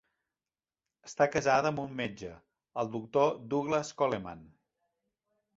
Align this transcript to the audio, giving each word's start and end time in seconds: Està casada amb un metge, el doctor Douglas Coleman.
Està 1.09 1.27
casada 1.35 1.69
amb 1.71 1.83
un 1.83 1.93
metge, 2.01 2.31
el 2.85 2.91
doctor 2.97 3.31
Douglas 3.55 3.93
Coleman. 4.03 4.43